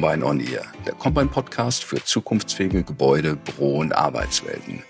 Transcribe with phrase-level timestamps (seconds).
[0.00, 4.84] Combine on Ear, der Combine Podcast für zukunftsfähige Gebäude, Büro- und Arbeitswelten.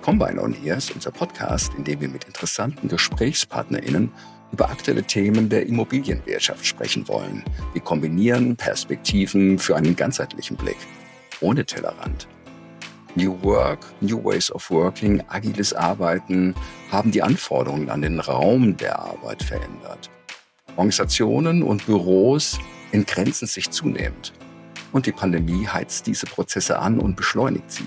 [0.00, 4.10] Combine on Ear ist unser Podcast, in dem wir mit interessanten GesprächspartnerInnen
[4.50, 7.44] über aktuelle Themen der Immobilienwirtschaft sprechen wollen.
[7.72, 10.78] Wir kombinieren Perspektiven für einen ganzheitlichen Blick,
[11.40, 12.26] ohne Tellerrand.
[13.14, 16.56] New Work, New Ways of Working, agiles Arbeiten
[16.90, 20.10] haben die Anforderungen an den Raum der Arbeit verändert.
[20.74, 22.58] Organisationen und Büros
[22.92, 24.32] entgrenzen sich zunehmend.
[24.92, 27.86] Und die Pandemie heizt diese Prozesse an und beschleunigt sie.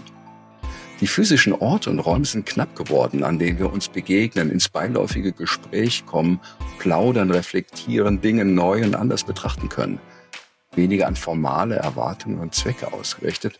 [1.01, 5.33] Die physischen Orte und Räume sind knapp geworden, an denen wir uns begegnen, ins beiläufige
[5.33, 6.39] Gespräch kommen,
[6.79, 9.99] plaudern, reflektieren, Dinge neu und anders betrachten können.
[10.73, 13.59] Weniger an formale Erwartungen und Zwecke ausgerichtet,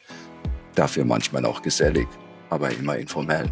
[0.75, 2.08] dafür manchmal auch gesellig,
[2.50, 3.52] aber immer informell.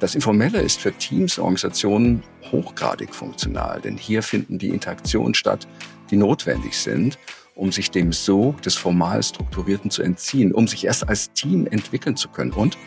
[0.00, 5.68] Das Informelle ist für Teams, Organisationen hochgradig funktional, denn hier finden die Interaktionen statt,
[6.10, 7.18] die notwendig sind,
[7.54, 12.16] um sich dem Sog des formal Strukturierten zu entziehen, um sich erst als Team entwickeln
[12.16, 12.52] zu können.
[12.52, 12.78] Und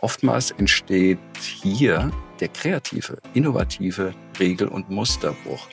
[0.00, 1.18] oftmals entsteht
[1.62, 5.68] hier der kreative, innovative Regel- und Musterbruch,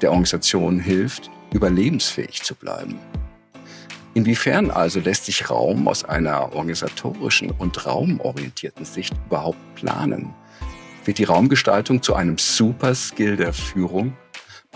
[0.00, 2.98] der Organisation hilft, überlebensfähig zu bleiben.
[4.14, 10.34] Inwiefern also lässt sich Raum aus einer organisatorischen und raumorientierten Sicht überhaupt planen?
[11.04, 14.16] Wird die Raumgestaltung zu einem Superskill der Führung?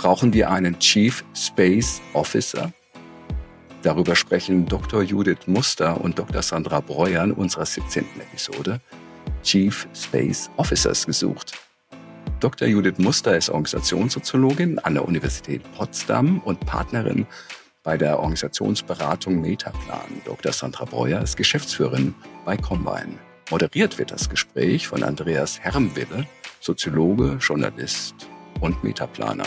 [0.01, 2.73] Brauchen wir einen Chief Space Officer?
[3.83, 5.03] Darüber sprechen Dr.
[5.03, 6.41] Judith Muster und Dr.
[6.41, 8.07] Sandra Breuer in unserer 17.
[8.19, 8.81] Episode
[9.43, 11.53] Chief Space Officers gesucht.
[12.41, 12.67] Dr.
[12.67, 17.27] Judith Muster ist Organisationssoziologin an der Universität Potsdam und Partnerin
[17.83, 20.23] bei der Organisationsberatung Metaplan.
[20.25, 20.55] Dr.
[20.55, 22.15] Sandra Breuer ist Geschäftsführerin
[22.47, 23.19] bei Combine.
[23.51, 26.27] Moderiert wird das Gespräch von Andreas Hermwille,
[26.61, 28.15] Soziologe, Journalist
[28.63, 29.45] und Metaplaner.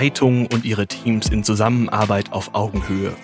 [0.00, 3.14] Leitung und ihre Teams in Zusammenarbeit auf Augenhöhe.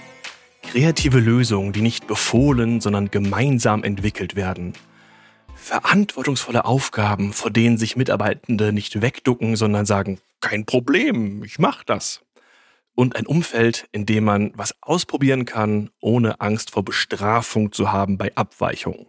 [0.63, 4.75] Kreative Lösungen, die nicht befohlen, sondern gemeinsam entwickelt werden–
[5.67, 12.21] verantwortungsvolle Aufgaben, vor denen sich Mitarbeitende nicht wegducken, sondern sagen, kein Problem, ich mach das.
[12.95, 18.17] Und ein Umfeld, in dem man was ausprobieren kann, ohne Angst vor Bestrafung zu haben
[18.17, 19.07] bei Abweichungen.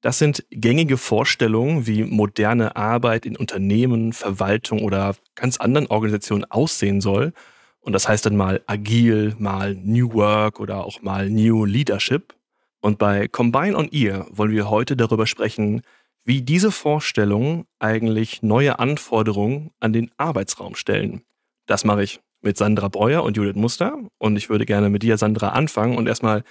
[0.00, 7.02] Das sind gängige Vorstellungen, wie moderne Arbeit in Unternehmen, Verwaltung oder ganz anderen Organisationen aussehen
[7.02, 7.32] soll.
[7.80, 12.34] Und das heißt dann mal agil, mal New Work oder auch mal New Leadership.
[12.80, 15.82] Und bei Combine on Ear wollen wir heute darüber sprechen,
[16.24, 21.22] wie diese Vorstellungen eigentlich neue Anforderungen an den Arbeitsraum stellen.
[21.66, 23.98] Das mache ich mit Sandra Breuer und Judith Muster.
[24.18, 26.42] Und ich würde gerne mit dir, Sandra, anfangen und erstmal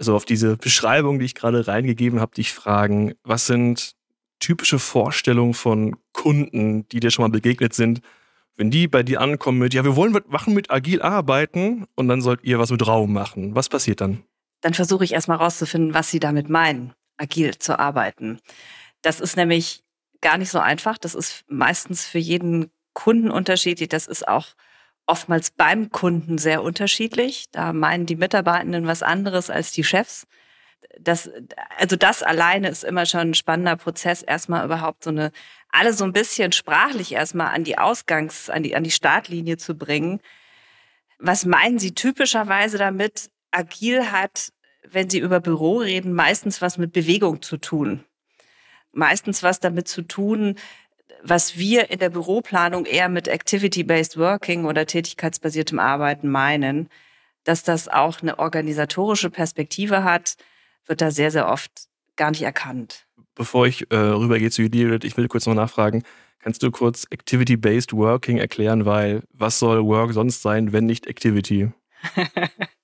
[0.00, 3.94] so auf diese Beschreibung, die ich gerade reingegeben habe, dich fragen, was sind
[4.40, 8.00] typische Vorstellungen von Kunden, die dir schon mal begegnet sind,
[8.56, 12.08] wenn die bei dir ankommen mit, ja, wir wollen was machen mit agil arbeiten und
[12.08, 13.54] dann sollt ihr was mit Raum machen.
[13.54, 14.24] Was passiert dann?
[14.60, 18.40] dann versuche ich erstmal rauszufinden, was sie damit meinen, agil zu arbeiten.
[19.02, 19.82] Das ist nämlich
[20.20, 20.98] gar nicht so einfach.
[20.98, 23.88] Das ist meistens für jeden Kunden unterschiedlich.
[23.88, 24.48] Das ist auch
[25.10, 27.46] oftmals beim Kunden sehr unterschiedlich.
[27.52, 30.26] Da meinen die Mitarbeitenden was anderes als die Chefs.
[30.98, 31.30] Das,
[31.78, 35.30] also das alleine ist immer schon ein spannender Prozess, erstmal überhaupt so eine,
[35.70, 39.76] alle so ein bisschen sprachlich erstmal an die Ausgangs-, an die, an die Startlinie zu
[39.76, 40.20] bringen.
[41.18, 43.30] Was meinen Sie typischerweise damit?
[43.50, 44.52] agil hat,
[44.88, 48.04] wenn Sie über Büro reden, meistens was mit Bewegung zu tun.
[48.92, 50.56] Meistens was damit zu tun,
[51.22, 56.88] was wir in der Büroplanung eher mit Activity-Based Working oder tätigkeitsbasiertem Arbeiten meinen.
[57.44, 60.36] Dass das auch eine organisatorische Perspektive hat,
[60.86, 61.70] wird da sehr, sehr oft
[62.16, 63.06] gar nicht erkannt.
[63.34, 66.02] Bevor ich äh, rübergehe zu Judith, ich will kurz noch nachfragen.
[66.40, 71.70] Kannst du kurz Activity-Based Working erklären, weil was soll Work sonst sein, wenn nicht Activity?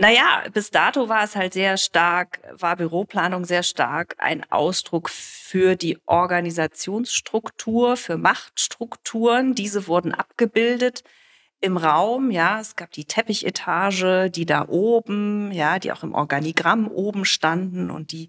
[0.00, 5.74] Naja, bis dato war es halt sehr stark, war Büroplanung sehr stark ein Ausdruck für
[5.74, 9.56] die Organisationsstruktur, für Machtstrukturen.
[9.56, 11.02] Diese wurden abgebildet
[11.60, 16.86] im Raum, ja, es gab die Teppichetage, die da oben, ja, die auch im Organigramm
[16.86, 18.28] oben standen und die,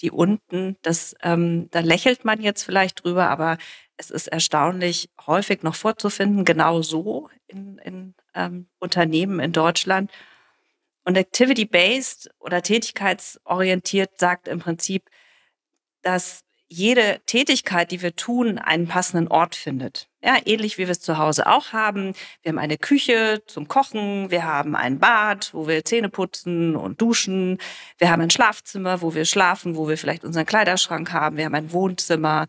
[0.00, 0.76] die unten.
[0.82, 3.58] Das, ähm, da lächelt man jetzt vielleicht drüber, aber
[3.96, 10.10] es ist erstaunlich häufig noch vorzufinden, genau so in, in ähm, Unternehmen in Deutschland.
[11.06, 15.08] Und Activity-Based oder tätigkeitsorientiert sagt im Prinzip,
[16.02, 20.08] dass jede Tätigkeit, die wir tun, einen passenden Ort findet.
[20.20, 22.12] Ja, ähnlich wie wir es zu Hause auch haben.
[22.42, 27.00] Wir haben eine Küche zum Kochen, wir haben ein Bad, wo wir Zähne putzen und
[27.00, 27.58] duschen.
[27.98, 31.36] Wir haben ein Schlafzimmer, wo wir schlafen, wo wir vielleicht unseren Kleiderschrank haben.
[31.36, 32.46] Wir haben ein Wohnzimmer.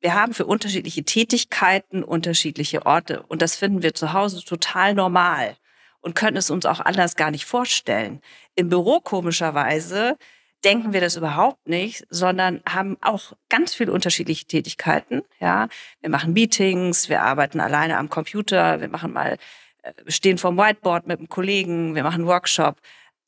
[0.00, 5.56] wir haben für unterschiedliche Tätigkeiten unterschiedliche Orte und das finden wir zu Hause total normal
[6.02, 8.20] und können es uns auch anders gar nicht vorstellen.
[8.54, 10.18] Im Büro komischerweise
[10.64, 15.22] denken wir das überhaupt nicht, sondern haben auch ganz viele unterschiedliche Tätigkeiten.
[15.40, 15.68] Ja,
[16.00, 19.38] wir machen Meetings, wir arbeiten alleine am Computer, wir machen mal
[19.82, 22.80] äh, stehen vorm Whiteboard mit einem Kollegen, wir machen einen Workshop.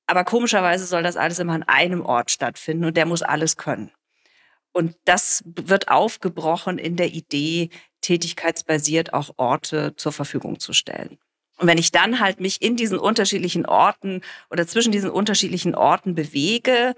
[0.07, 3.91] Aber komischerweise soll das alles immer an einem Ort stattfinden und der muss alles können.
[4.73, 11.19] Und das wird aufgebrochen in der Idee, tätigkeitsbasiert auch Orte zur Verfügung zu stellen.
[11.57, 16.15] Und wenn ich dann halt mich in diesen unterschiedlichen Orten oder zwischen diesen unterschiedlichen Orten
[16.15, 16.95] bewege,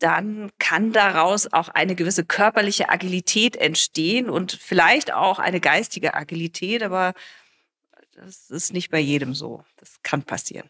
[0.00, 6.82] dann kann daraus auch eine gewisse körperliche Agilität entstehen und vielleicht auch eine geistige Agilität,
[6.82, 7.14] aber
[8.14, 9.64] das ist nicht bei jedem so.
[9.76, 10.68] Das kann passieren.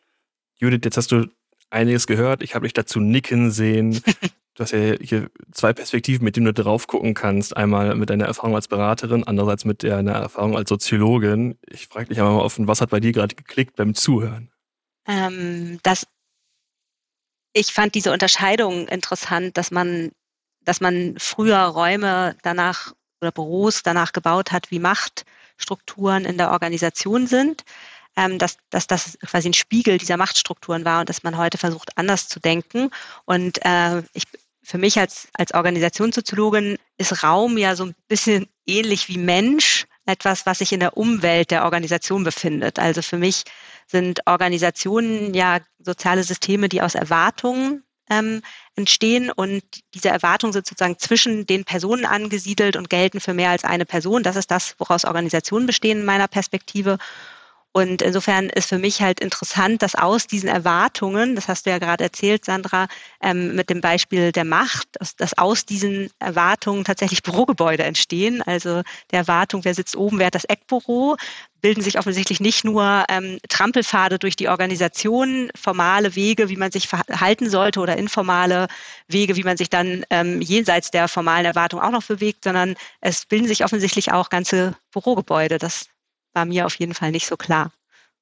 [0.56, 1.26] Judith, jetzt hast du
[1.70, 2.42] einiges gehört.
[2.42, 4.02] Ich habe dich dazu nicken sehen.
[4.54, 7.56] Du hast ja hier zwei Perspektiven, mit denen du drauf gucken kannst.
[7.56, 11.58] Einmal mit deiner Erfahrung als Beraterin, andererseits mit deiner Erfahrung als Soziologin.
[11.68, 14.52] Ich frage dich einmal mal offen, was hat bei dir gerade geklickt beim Zuhören?
[15.08, 16.06] Ähm, das,
[17.52, 20.12] ich fand diese Unterscheidung interessant, dass man,
[20.62, 27.26] dass man früher Räume danach oder Büros danach gebaut hat, wie Machtstrukturen in der Organisation
[27.26, 27.64] sind
[28.16, 31.96] ähm, dass, dass das quasi ein Spiegel dieser Machtstrukturen war und dass man heute versucht,
[31.96, 32.90] anders zu denken.
[33.24, 34.24] Und äh, ich,
[34.64, 40.46] für mich als, als Organisationssoziologin ist Raum ja so ein bisschen ähnlich wie Mensch, etwas,
[40.46, 42.78] was sich in der Umwelt der Organisation befindet.
[42.78, 43.44] Also für mich
[43.86, 48.42] sind Organisationen ja soziale Systeme, die aus Erwartungen ähm,
[48.76, 49.62] entstehen und
[49.94, 54.22] diese Erwartungen sind sozusagen zwischen den Personen angesiedelt und gelten für mehr als eine Person.
[54.22, 56.98] Das ist das, woraus Organisationen bestehen in meiner Perspektive.
[57.76, 61.78] Und insofern ist für mich halt interessant, dass aus diesen Erwartungen, das hast du ja
[61.78, 62.86] gerade erzählt, Sandra,
[63.20, 68.42] ähm, mit dem Beispiel der Macht, dass, dass aus diesen Erwartungen tatsächlich Bürogebäude entstehen.
[68.42, 71.16] Also der Erwartung, wer sitzt oben, wer hat das Eckbüro,
[71.62, 76.86] bilden sich offensichtlich nicht nur ähm, Trampelpfade durch die Organisation, formale Wege, wie man sich
[76.86, 78.68] verhalten sollte oder informale
[79.08, 83.26] Wege, wie man sich dann ähm, jenseits der formalen Erwartung auch noch bewegt, sondern es
[83.26, 85.58] bilden sich offensichtlich auch ganze Bürogebäude.
[85.58, 85.86] Das
[86.34, 87.72] war mir auf jeden Fall nicht so klar.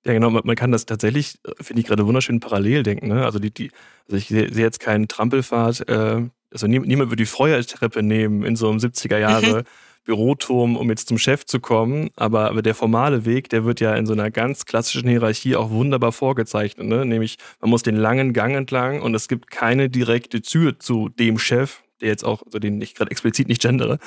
[0.04, 3.08] Ja, genau, man, kann das tatsächlich, äh, finde ich gerade wunderschön parallel denken.
[3.08, 3.24] Ne?
[3.24, 3.70] Also, die, die,
[4.06, 8.44] also ich sehe seh jetzt keinen Trampelpfad, äh, also nie, niemand würde die Feuertreppe nehmen
[8.44, 9.64] in so einem 70er Jahre mhm.
[10.04, 12.10] Büroturm, um jetzt zum Chef zu kommen.
[12.16, 15.70] Aber, aber der formale Weg, der wird ja in so einer ganz klassischen Hierarchie auch
[15.70, 16.86] wunderbar vorgezeichnet.
[16.86, 17.06] Ne?
[17.06, 21.38] Nämlich, man muss den langen Gang entlang und es gibt keine direkte Tür zu dem
[21.38, 23.98] Chef, der jetzt auch, also den ich gerade explizit nicht gendere,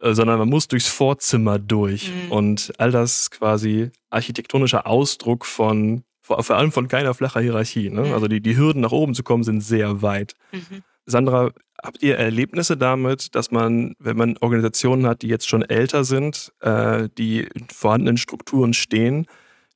[0.00, 2.10] äh, sondern man muss durchs Vorzimmer durch.
[2.10, 2.32] Mhm.
[2.32, 7.90] Und all das quasi architektonischer Ausdruck von, vor, vor allem von keiner flacher Hierarchie.
[7.90, 8.02] Ne?
[8.02, 8.12] Mhm.
[8.12, 10.34] Also die, die Hürden nach oben zu kommen sind sehr weit.
[10.52, 10.82] Mhm.
[11.06, 11.50] Sandra,
[11.82, 16.52] habt ihr Erlebnisse damit, dass man, wenn man Organisationen hat, die jetzt schon älter sind,
[16.60, 19.26] äh, die in vorhandenen Strukturen stehen,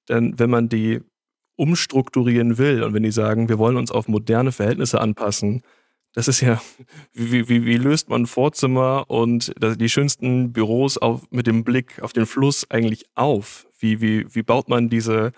[0.07, 1.01] dann, wenn man die
[1.57, 5.63] umstrukturieren will und wenn die sagen, wir wollen uns auf moderne Verhältnisse anpassen,
[6.15, 6.61] das ist ja,
[7.13, 12.13] wie, wie, wie löst man Vorzimmer und die schönsten Büros auf, mit dem Blick auf
[12.13, 13.67] den Fluss eigentlich auf?
[13.79, 15.33] Wie, wie, wie baut man diese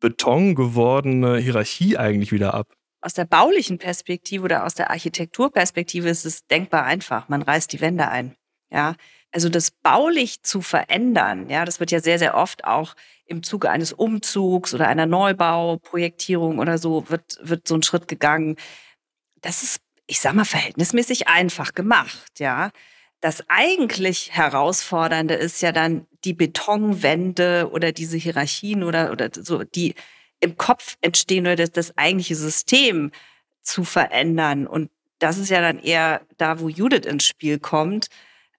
[0.00, 2.74] betongewordene Hierarchie eigentlich wieder ab?
[3.00, 7.28] Aus der baulichen Perspektive oder aus der Architekturperspektive ist es denkbar einfach.
[7.28, 8.36] Man reißt die Wände ein.
[8.70, 8.94] Ja,
[9.32, 12.94] also das baulich zu verändern, ja, das wird ja sehr, sehr oft auch
[13.26, 18.56] im Zuge eines Umzugs oder einer Neubauprojektierung oder so wird, wird so ein Schritt gegangen.
[19.40, 19.80] Das ist
[20.12, 22.70] ich sag mal, verhältnismäßig einfach gemacht, ja.
[23.22, 29.94] Das eigentlich Herausfordernde ist ja dann die Betonwände oder diese Hierarchien oder, oder so, die
[30.40, 33.10] im Kopf entstehen oder das, das eigentliche System
[33.62, 34.66] zu verändern.
[34.66, 38.08] Und das ist ja dann eher da, wo Judith ins Spiel kommt.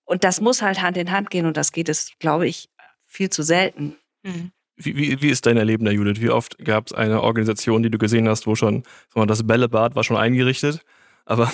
[0.05, 2.67] Und das muss halt Hand in Hand gehen und das geht es, glaube ich,
[3.05, 3.95] viel zu selten.
[4.23, 4.51] Mhm.
[4.75, 6.19] Wie, wie, wie ist dein Erleben da, Judith?
[6.19, 8.81] Wie oft gab es eine Organisation, die du gesehen hast, wo schon
[9.13, 10.83] das Bällebad war schon eingerichtet
[11.25, 11.51] aber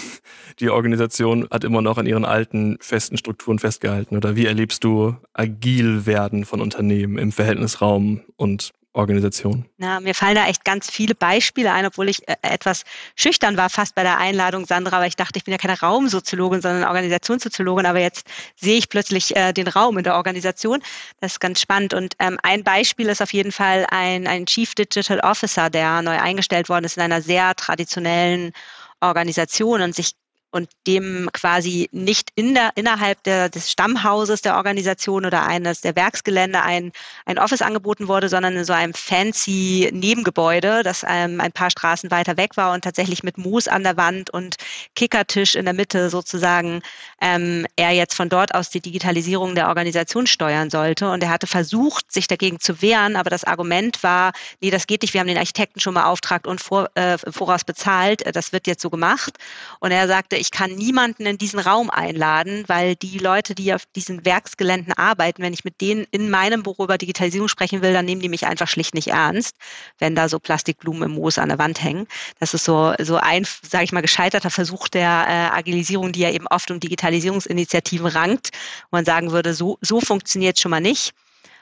[0.59, 4.17] die Organisation hat immer noch an ihren alten festen Strukturen festgehalten.
[4.17, 9.65] Oder wie erlebst du agil werden von Unternehmen im Verhältnisraum und Organisation?
[9.77, 12.83] Na, mir fallen da echt ganz viele Beispiele ein, obwohl ich äh, etwas
[13.15, 16.61] schüchtern war fast bei der Einladung, Sandra, weil ich dachte, ich bin ja keine Raumsoziologin,
[16.61, 20.81] sondern Organisationssoziologin, aber jetzt sehe ich plötzlich äh, den Raum in der Organisation.
[21.19, 21.93] Das ist ganz spannend.
[21.93, 26.17] Und ähm, ein Beispiel ist auf jeden Fall ein, ein Chief Digital Officer, der neu
[26.19, 28.53] eingestellt worden ist in einer sehr traditionellen
[29.01, 30.13] Organisation und sich
[30.51, 35.95] und dem quasi nicht in der, innerhalb der, des Stammhauses der Organisation oder eines der
[35.95, 36.91] Werksgelände ein,
[37.25, 42.09] ein Office angeboten wurde, sondern in so einem fancy Nebengebäude, das ähm, ein paar Straßen
[42.11, 44.55] weiter weg war und tatsächlich mit Moos an der Wand und
[44.95, 46.81] Kickertisch in der Mitte sozusagen
[47.21, 51.09] ähm, er jetzt von dort aus die Digitalisierung der Organisation steuern sollte.
[51.11, 55.01] Und er hatte versucht, sich dagegen zu wehren, aber das Argument war, nee, das geht
[55.01, 58.81] nicht, wir haben den Architekten schon beauftragt und vor, äh, voraus bezahlt, das wird jetzt
[58.81, 59.37] so gemacht.
[59.79, 63.83] Und er sagte, ich kann niemanden in diesen Raum einladen, weil die Leute, die auf
[63.95, 68.05] diesen Werksgeländen arbeiten, wenn ich mit denen in meinem Büro über Digitalisierung sprechen will, dann
[68.05, 69.55] nehmen die mich einfach schlicht nicht ernst,
[69.99, 72.07] wenn da so Plastikblumen im Moos an der Wand hängen.
[72.39, 76.31] Das ist so, so ein, sage ich mal, gescheiterter Versuch der äh, Agilisierung, die ja
[76.31, 78.49] eben oft um Digitalisierungsinitiativen rankt,
[78.89, 81.13] wo man sagen würde, so, so funktioniert schon mal nicht.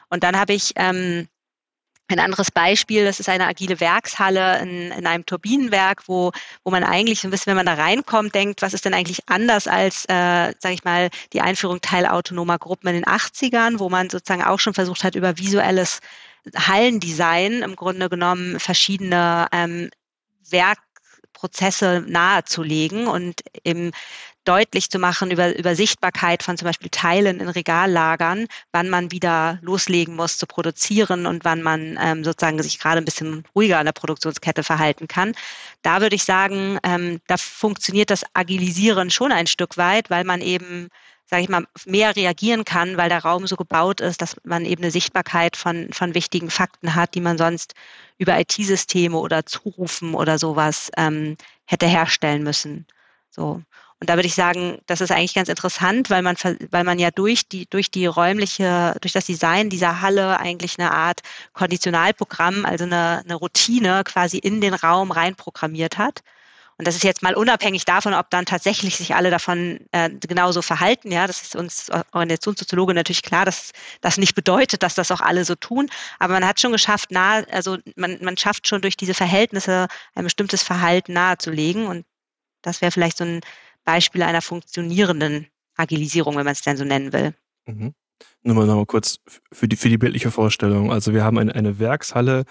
[0.10, 1.28] Und dann habe ich ähm,
[2.10, 6.32] ein anderes Beispiel, das ist eine agile Werkshalle in, in einem Turbinenwerk, wo,
[6.64, 9.28] wo man eigentlich so ein bisschen, wenn man da reinkommt, denkt, was ist denn eigentlich
[9.28, 14.10] anders als, äh, sage ich mal, die Einführung teilautonomer Gruppen in den 80ern, wo man
[14.10, 16.00] sozusagen auch schon versucht hat, über visuelles
[16.56, 19.90] Hallendesign im Grunde genommen verschiedene ähm,
[21.38, 23.92] Werkprozesse nahezulegen und im
[24.44, 29.60] deutlich zu machen über, über Sichtbarkeit von zum Beispiel Teilen in Regallagern, wann man wieder
[29.62, 33.86] loslegen muss zu produzieren und wann man ähm, sozusagen sich gerade ein bisschen ruhiger an
[33.86, 35.34] der Produktionskette verhalten kann.
[35.82, 40.40] Da würde ich sagen, ähm, da funktioniert das Agilisieren schon ein Stück weit, weil man
[40.40, 40.88] eben
[41.30, 44.82] sage ich mal, mehr reagieren kann, weil der Raum so gebaut ist, dass man eben
[44.84, 47.74] eine Sichtbarkeit von, von wichtigen Fakten hat, die man sonst
[48.18, 52.88] über IT-Systeme oder Zurufen oder sowas ähm, hätte herstellen müssen.
[53.30, 53.62] So.
[54.00, 56.36] Und da würde ich sagen, das ist eigentlich ganz interessant, weil man,
[56.70, 60.92] weil man ja durch die, durch die räumliche, durch das Design dieser Halle eigentlich eine
[60.92, 61.22] Art
[61.54, 66.22] Konditionalprogramm, also eine, eine Routine quasi in den Raum reinprogrammiert hat.
[66.78, 70.62] Und das ist jetzt mal unabhängig davon, ob dann tatsächlich sich alle davon äh, genauso
[70.62, 71.12] verhalten.
[71.12, 75.44] Ja, das ist uns Organisationssoziologe natürlich klar, dass das nicht bedeutet, dass das auch alle
[75.44, 75.90] so tun.
[76.20, 80.24] Aber man hat schon geschafft, nahe, also man, man schafft schon durch diese Verhältnisse ein
[80.24, 81.88] bestimmtes Verhalten nahezulegen.
[81.88, 82.06] Und
[82.62, 83.42] das wäre vielleicht so ein
[83.84, 87.34] Beispiel einer funktionierenden Agilisierung, wenn man es denn so nennen will.
[87.66, 87.96] Mhm.
[88.44, 89.18] Nur mal, noch mal kurz
[89.52, 90.92] für die, für die bildliche Vorstellung.
[90.92, 92.46] Also wir haben eine, eine Werkshalle,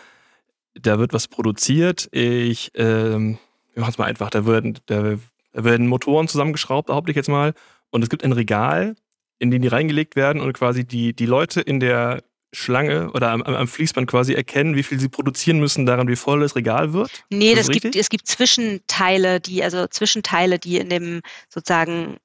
[0.74, 2.08] da wird was produziert.
[2.12, 3.38] Ich, ähm,
[3.76, 5.18] wir machen es mal einfach, da werden, da
[5.52, 7.52] werden Motoren zusammengeschraubt, behaupte ich jetzt mal.
[7.90, 8.96] Und es gibt ein Regal,
[9.38, 12.22] in den die reingelegt werden und quasi die, die Leute in der
[12.54, 16.40] Schlange oder am, am, Fließband quasi erkennen, wie viel sie produzieren müssen, daran wie voll
[16.40, 17.24] das Regal wird?
[17.28, 22.16] Nee, das, das gibt, es gibt Zwischenteile, die, also Zwischenteile, die in dem sozusagen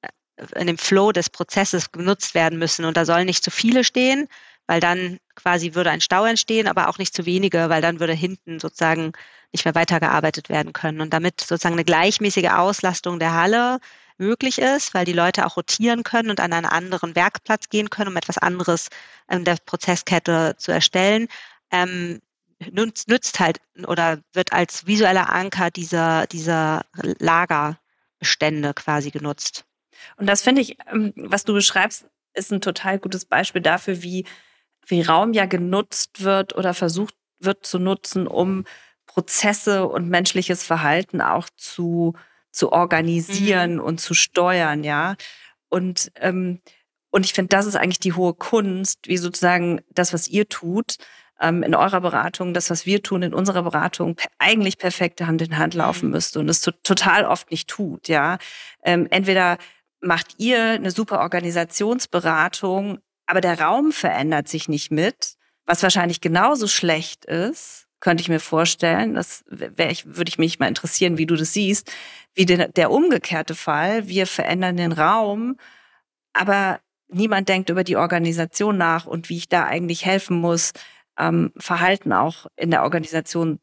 [0.55, 2.85] in dem Flow des Prozesses genutzt werden müssen.
[2.85, 4.27] Und da sollen nicht zu viele stehen,
[4.71, 8.13] weil dann quasi würde ein Stau entstehen, aber auch nicht zu wenige, weil dann würde
[8.13, 9.11] hinten sozusagen
[9.51, 11.01] nicht mehr weitergearbeitet werden können.
[11.01, 13.81] Und damit sozusagen eine gleichmäßige Auslastung der Halle
[14.17, 18.11] möglich ist, weil die Leute auch rotieren können und an einen anderen Werkplatz gehen können,
[18.11, 18.87] um etwas anderes
[19.29, 21.27] in der Prozesskette zu erstellen,
[21.69, 22.21] ähm,
[22.71, 26.85] nützt, nützt halt oder wird als visueller Anker dieser, dieser
[27.19, 29.65] Lagerbestände quasi genutzt.
[30.15, 34.25] Und das finde ich, ähm, was du beschreibst, ist ein total gutes Beispiel dafür, wie,
[34.85, 38.65] wie Raum ja genutzt wird oder versucht wird zu nutzen, um
[39.05, 42.13] Prozesse und menschliches Verhalten auch zu
[42.51, 43.81] zu organisieren mhm.
[43.81, 45.15] und zu steuern, ja.
[45.69, 46.61] Und, ähm,
[47.09, 50.97] und ich finde, das ist eigentlich die hohe Kunst, wie sozusagen das, was ihr tut,
[51.39, 55.57] ähm, in eurer Beratung, das, was wir tun in unserer Beratung, eigentlich perfekte Hand in
[55.57, 56.11] Hand laufen mhm.
[56.11, 58.37] müsste und es total oft nicht tut, ja.
[58.83, 59.57] Ähm, entweder
[60.01, 62.99] macht ihr eine super Organisationsberatung,
[63.31, 65.35] aber der Raum verändert sich nicht mit,
[65.65, 69.13] was wahrscheinlich genauso schlecht ist, könnte ich mir vorstellen.
[69.13, 71.89] Das ich, würde ich mich mal interessieren, wie du das siehst.
[72.33, 74.09] Wie der, der umgekehrte Fall.
[74.09, 75.55] Wir verändern den Raum,
[76.33, 80.73] aber niemand denkt über die Organisation nach und wie ich da eigentlich helfen muss,
[81.17, 83.61] ähm, Verhalten auch in der Organisation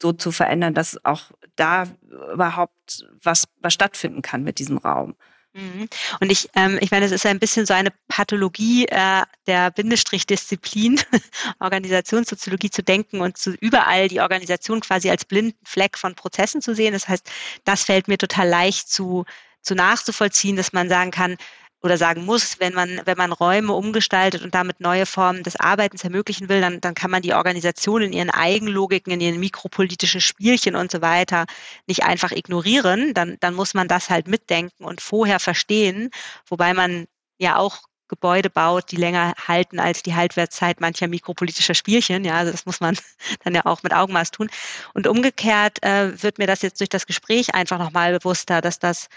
[0.00, 1.88] so zu verändern, dass auch da
[2.32, 5.16] überhaupt was, was stattfinden kann mit diesem Raum.
[5.58, 5.88] Mhm.
[6.20, 11.00] Und ich, ähm, ich meine, es ist ein bisschen so eine Pathologie äh, der Bindestrichdisziplin,
[11.58, 16.74] Organisationssoziologie zu denken und zu überall die Organisation quasi als blinden Fleck von Prozessen zu
[16.74, 16.92] sehen.
[16.92, 17.28] Das heißt,
[17.64, 19.24] das fällt mir total leicht zu,
[19.62, 21.36] zu nachzuvollziehen, dass man sagen kann,
[21.82, 26.02] oder sagen muss, wenn man, wenn man Räume umgestaltet und damit neue Formen des Arbeitens
[26.02, 30.74] ermöglichen will, dann, dann kann man die Organisation in ihren Eigenlogiken, in ihren mikropolitischen Spielchen
[30.74, 31.46] und so weiter
[31.86, 33.14] nicht einfach ignorieren.
[33.14, 36.10] Dann, dann muss man das halt mitdenken und vorher verstehen,
[36.48, 37.06] wobei man
[37.38, 42.24] ja auch Gebäude baut, die länger halten als die Haltwertszeit mancher mikropolitischer Spielchen.
[42.24, 42.96] Ja, also das muss man
[43.44, 44.50] dann ja auch mit Augenmaß tun.
[44.94, 49.08] Und umgekehrt äh, wird mir das jetzt durch das Gespräch einfach nochmal bewusster, dass das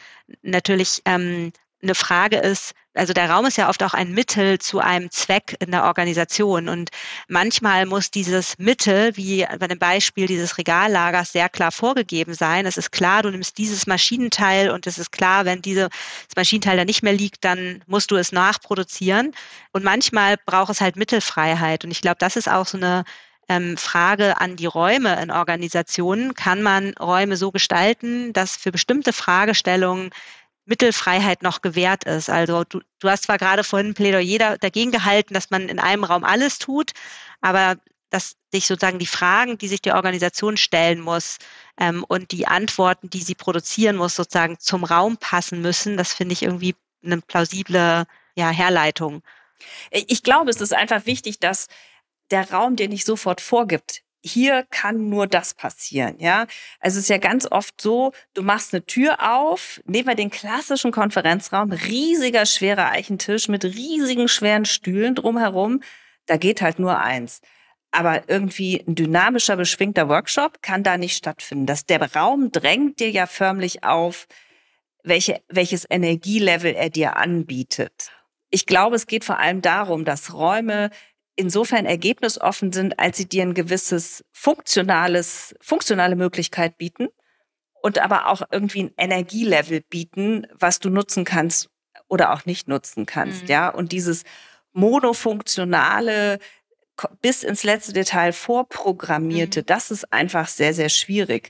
[0.44, 4.80] natürlich ähm, eine Frage ist, also der Raum ist ja oft auch ein Mittel zu
[4.80, 6.68] einem Zweck in der Organisation.
[6.68, 6.90] Und
[7.30, 12.66] manchmal muss dieses Mittel, wie bei dem Beispiel dieses Regallagers, sehr klar vorgegeben sein.
[12.66, 15.90] Es ist klar, du nimmst dieses Maschinenteil und es ist klar, wenn dieses
[16.36, 19.34] Maschinenteil da nicht mehr liegt, dann musst du es nachproduzieren.
[19.72, 21.86] Und manchmal braucht es halt Mittelfreiheit.
[21.86, 23.06] Und ich glaube, das ist auch so eine
[23.48, 26.34] ähm, Frage an die Räume in Organisationen.
[26.36, 30.12] Kann man Räume so gestalten, dass für bestimmte Fragestellungen
[30.72, 32.30] Mittelfreiheit noch gewährt ist.
[32.30, 36.06] Also du, du hast zwar gerade vorhin ein Plädoyer dagegen gehalten, dass man in einem
[36.06, 36.92] Raum alles tut,
[37.42, 37.76] aber
[38.10, 41.38] dass sich sozusagen die Fragen, die sich die Organisation stellen muss
[41.78, 46.34] ähm, und die Antworten, die sie produzieren muss, sozusagen zum Raum passen müssen, das finde
[46.34, 49.24] ich irgendwie eine plausible ja, Herleitung.
[49.92, 51.68] Ich glaube, es ist einfach wichtig, dass
[52.32, 56.46] der Raum dir nicht sofort vorgibt, hier kann nur das passieren, ja.
[56.80, 60.30] Also es ist ja ganz oft so, du machst eine Tür auf, nehmen wir den
[60.30, 65.82] klassischen Konferenzraum, riesiger, schwerer Eichentisch mit riesigen, schweren Stühlen drumherum.
[66.28, 67.42] Da geht halt nur eins.
[67.92, 71.66] Aber irgendwie ein dynamischer, beschwingter Workshop kann da nicht stattfinden.
[71.66, 74.28] Das, der Raum drängt dir ja förmlich auf,
[75.04, 78.12] welche, welches Energielevel er dir anbietet.
[78.50, 80.90] Ich glaube, es geht vor allem darum, dass Räume
[81.36, 87.08] insofern ergebnisoffen sind, als sie dir ein gewisses funktionales, funktionale Möglichkeit bieten
[87.82, 91.70] und aber auch irgendwie ein Energielevel bieten, was du nutzen kannst
[92.08, 93.50] oder auch nicht nutzen kannst, mhm.
[93.50, 93.70] ja.
[93.70, 94.24] Und dieses
[94.74, 96.40] monofunktionale,
[97.22, 99.66] bis ins letzte Detail vorprogrammierte, mhm.
[99.66, 101.50] das ist einfach sehr, sehr schwierig.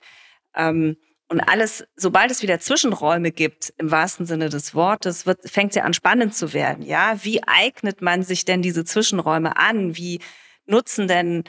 [0.56, 0.98] Ähm,
[1.32, 5.78] und alles, sobald es wieder Zwischenräume gibt, im wahrsten Sinne des Wortes, wird, fängt es
[5.78, 6.84] ja an spannend zu werden.
[6.84, 9.96] Ja, wie eignet man sich denn diese Zwischenräume an?
[9.96, 10.20] Wie
[10.66, 11.46] nutzen denn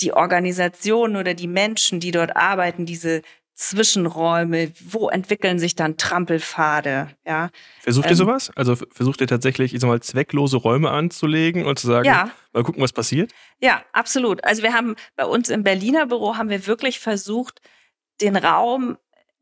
[0.00, 3.20] die Organisationen oder die Menschen, die dort arbeiten, diese
[3.52, 4.72] Zwischenräume?
[4.88, 7.14] Wo entwickeln sich dann Trampelpfade?
[7.26, 7.50] Ja.
[7.82, 8.50] Versucht ähm, ihr sowas?
[8.56, 12.30] Also versucht ihr tatsächlich, ich sag mal, zwecklose Räume anzulegen und zu sagen, ja.
[12.54, 13.32] mal gucken, was passiert?
[13.60, 14.42] Ja, absolut.
[14.44, 17.60] Also wir haben bei uns im Berliner Büro haben wir wirklich versucht,
[18.22, 18.96] den Raum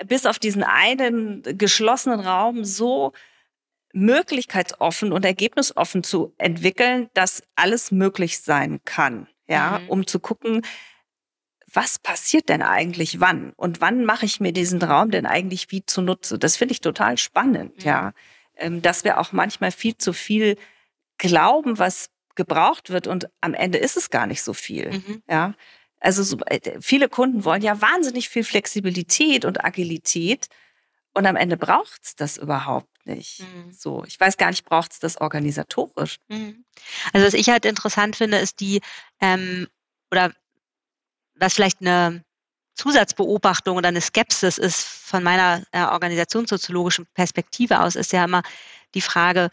[0.06, 3.12] bis auf diesen einen geschlossenen Raum so
[3.92, 9.28] möglichkeitsoffen und ergebnisoffen zu entwickeln, dass alles möglich sein kann.
[9.48, 9.88] Ja, mhm.
[9.88, 10.62] um zu gucken,
[11.72, 13.52] was passiert denn eigentlich wann?
[13.56, 16.38] Und wann mache ich mir diesen Raum denn eigentlich wie zunutze?
[16.38, 17.84] Das finde ich total spannend, mhm.
[17.84, 18.12] ja.
[18.56, 20.56] Ähm, dass wir auch manchmal viel zu viel
[21.16, 25.22] glauben, was gebraucht wird und am Ende ist es gar nicht so viel, mhm.
[25.28, 25.54] ja.
[26.00, 30.48] Also so, äh, viele Kunden wollen ja wahnsinnig viel Flexibilität und Agilität
[31.14, 33.40] und am Ende braucht's das überhaupt nicht.
[33.40, 33.72] Mhm.
[33.72, 36.18] So, ich weiß gar nicht, braucht's das organisatorisch?
[36.28, 36.64] Mhm.
[37.12, 38.80] Also was ich halt interessant finde, ist die
[39.20, 39.66] ähm,
[40.10, 40.32] oder
[41.34, 42.24] was vielleicht eine
[42.74, 48.42] Zusatzbeobachtung oder eine Skepsis ist von meiner äh, organisationssoziologischen Perspektive aus, ist ja immer
[48.94, 49.50] die Frage,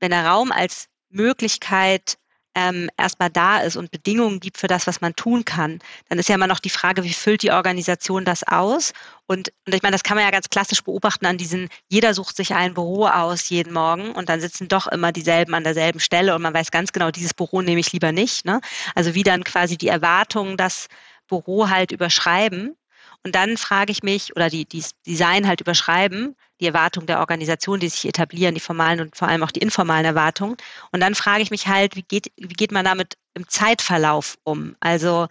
[0.00, 2.18] wenn der Raum als Möglichkeit
[2.56, 6.30] ähm, erstmal da ist und Bedingungen gibt für das, was man tun kann, dann ist
[6.30, 8.94] ja immer noch die Frage, wie füllt die Organisation das aus?
[9.26, 12.34] Und, und ich meine, das kann man ja ganz klassisch beobachten an diesen, jeder sucht
[12.34, 16.34] sich ein Büro aus jeden Morgen und dann sitzen doch immer dieselben an derselben Stelle
[16.34, 18.46] und man weiß ganz genau, dieses Büro nehme ich lieber nicht.
[18.46, 18.60] Ne?
[18.94, 20.86] Also wie dann quasi die Erwartungen das
[21.28, 22.74] Büro halt überschreiben.
[23.22, 27.80] Und dann frage ich mich, oder die, die Design halt überschreiben, die Erwartungen der Organisation,
[27.80, 30.56] die sich etablieren, die formalen und vor allem auch die informalen Erwartungen.
[30.92, 34.76] Und dann frage ich mich halt, wie geht, wie geht man damit im Zeitverlauf um?
[34.80, 35.28] Also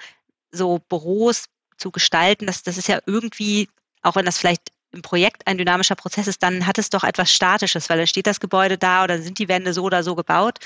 [0.52, 1.46] so Büros
[1.78, 3.70] zu gestalten, das, das ist ja irgendwie,
[4.02, 7.32] auch wenn das vielleicht im Projekt ein dynamischer Prozess ist, dann hat es doch etwas
[7.32, 10.60] Statisches, weil dann steht das Gebäude da oder sind die Wände so oder so gebaut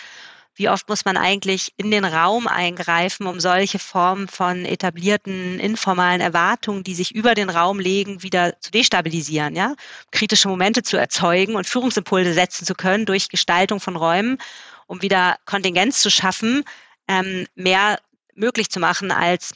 [0.59, 6.19] wie oft muss man eigentlich in den Raum eingreifen, um solche Formen von etablierten informalen
[6.19, 9.75] Erwartungen, die sich über den Raum legen, wieder zu destabilisieren, ja?
[10.11, 14.37] Kritische Momente zu erzeugen und Führungsimpulse setzen zu können durch Gestaltung von Räumen,
[14.85, 16.65] um wieder Kontingenz zu schaffen,
[17.07, 17.97] ähm, mehr
[18.35, 19.55] möglich zu machen, als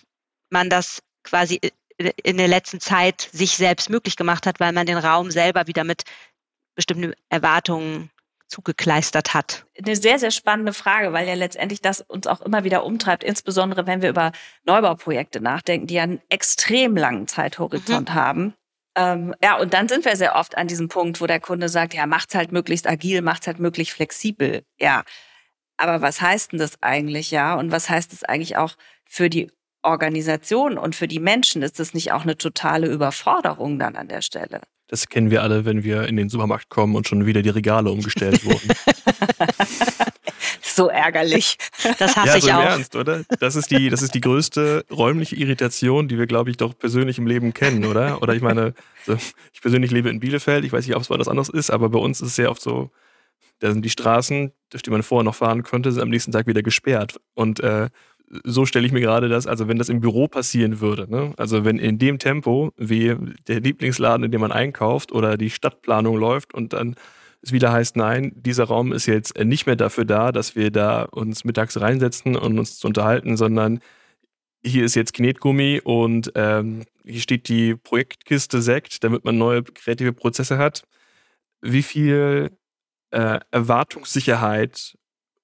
[0.52, 1.60] man das quasi
[1.98, 5.84] in der letzten Zeit sich selbst möglich gemacht hat, weil man den Raum selber wieder
[5.84, 6.04] mit
[6.76, 8.10] bestimmten Erwartungen
[8.54, 9.66] zugekleistert hat?
[9.78, 13.88] Eine sehr, sehr spannende Frage, weil ja letztendlich das uns auch immer wieder umtreibt, insbesondere
[13.88, 14.32] wenn wir über
[14.66, 18.14] Neubauprojekte nachdenken, die ja einen extrem langen Zeithorizont mhm.
[18.14, 18.54] haben.
[18.96, 21.96] Ähm, ja, und dann sind wir sehr oft an diesem Punkt, wo der Kunde sagt,
[21.96, 24.64] ja, macht's halt möglichst agil, macht's halt möglichst flexibel.
[24.80, 25.04] Ja.
[25.78, 27.56] Aber was heißt denn das eigentlich, ja?
[27.56, 28.76] Und was heißt das eigentlich auch
[29.10, 31.64] für die Organisation und für die Menschen?
[31.64, 34.62] Ist das nicht auch eine totale Überforderung dann an der Stelle?
[34.94, 37.90] Das kennen wir alle, wenn wir in den Supermarkt kommen und schon wieder die Regale
[37.90, 38.70] umgestellt wurden.
[40.62, 41.58] so ärgerlich.
[41.98, 42.62] Das hasse ja, ich so im auch.
[42.62, 43.24] Ernst, oder?
[43.40, 47.18] Das ist die, das ist die größte räumliche Irritation, die wir, glaube ich, doch persönlich
[47.18, 48.22] im Leben kennen, oder?
[48.22, 48.76] Oder ich meine,
[49.08, 49.20] also
[49.52, 51.98] ich persönlich lebe in Bielefeld, ich weiß nicht, ob es was anderes ist, aber bei
[51.98, 52.92] uns ist es sehr oft so,
[53.62, 56.46] da sind die Straßen, durch die man vorher noch fahren könnte, sind am nächsten Tag
[56.46, 57.20] wieder gesperrt.
[57.34, 57.90] Und äh,
[58.44, 61.34] so stelle ich mir gerade das, also wenn das im Büro passieren würde, ne?
[61.38, 63.16] also wenn in dem Tempo, wie
[63.48, 66.96] der Lieblingsladen, in dem man einkauft oder die Stadtplanung läuft und dann
[67.44, 71.04] es wieder heißt, nein, dieser Raum ist jetzt nicht mehr dafür da, dass wir da
[71.04, 73.80] uns mittags reinsetzen und uns zu unterhalten, sondern
[74.66, 80.14] hier ist jetzt Knetgummi und ähm, hier steht die Projektkiste Sekt, damit man neue kreative
[80.14, 80.84] Prozesse hat.
[81.62, 82.52] Wie viel
[83.12, 84.98] äh, Erwartungssicherheit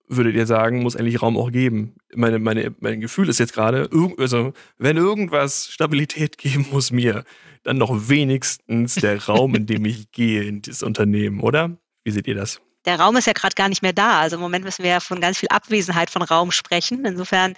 [0.10, 1.96] würdet ihr sagen, muss eigentlich Raum auch geben?
[2.16, 7.24] Meine, meine, mein Gefühl ist jetzt gerade, also, wenn irgendwas Stabilität geben muss mir,
[7.64, 11.78] dann noch wenigstens der Raum, in dem ich gehe in das Unternehmen, oder?
[12.04, 12.60] Wie seht ihr das?
[12.86, 14.22] Der Raum ist ja gerade gar nicht mehr da.
[14.22, 17.06] Also im Moment müssen wir ja von ganz viel Abwesenheit von Raum sprechen.
[17.06, 17.56] Insofern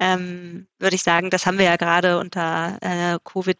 [0.00, 3.58] ähm, würde ich sagen, das haben wir ja gerade unter äh, Covid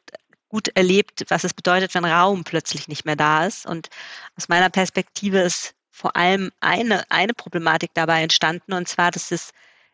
[0.49, 3.67] gut erlebt, was es bedeutet, wenn Raum plötzlich nicht mehr da ist.
[3.67, 3.88] Und
[4.37, 9.51] aus meiner Perspektive ist vor allem eine, eine Problematik dabei entstanden, und zwar, dass es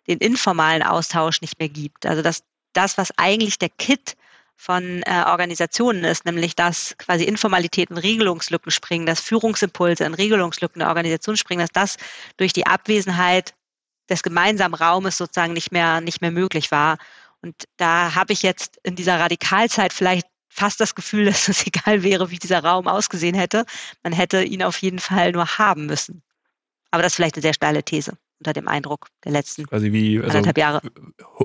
[0.07, 2.05] den informalen Austausch nicht mehr gibt.
[2.05, 2.43] Also dass
[2.75, 4.15] das, was eigentlich der Kit
[4.55, 10.89] von äh, Organisationen ist, nämlich dass quasi Informalitäten Regelungslücken springen, dass Führungsimpulse in Regelungslücken der
[10.89, 11.97] Organisation springen, dass das
[12.37, 13.55] durch die Abwesenheit
[14.11, 16.99] des gemeinsamen Raumes sozusagen nicht mehr, nicht mehr möglich war.
[17.41, 22.03] Und da habe ich jetzt in dieser Radikalzeit vielleicht fast das Gefühl, dass es egal
[22.03, 23.65] wäre, wie dieser Raum ausgesehen hätte.
[24.03, 26.23] Man hätte ihn auf jeden Fall nur haben müssen.
[26.91, 30.19] Aber das ist vielleicht eine sehr steile These unter dem Eindruck der letzten Quasi wie
[30.19, 30.83] also, anderthalb Jahre.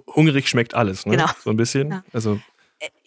[0.08, 1.18] Hungrig schmeckt alles, ne?
[1.18, 1.30] Genau.
[1.44, 1.92] So ein bisschen.
[1.92, 2.04] Ja.
[2.14, 2.40] Also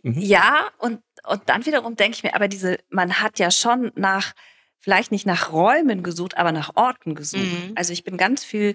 [0.03, 0.21] Mhm.
[0.21, 4.33] Ja, und, und dann wiederum denke ich mir, aber diese, man hat ja schon nach,
[4.79, 7.43] vielleicht nicht nach Räumen gesucht, aber nach Orten gesucht.
[7.43, 7.73] Mhm.
[7.75, 8.75] Also ich bin ganz viel